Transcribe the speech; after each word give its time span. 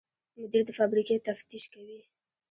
مدیر 0.39 0.63
د 0.67 0.69
فابریکې 0.77 1.23
تفتیش 1.27 1.63
کوي. 1.73 1.99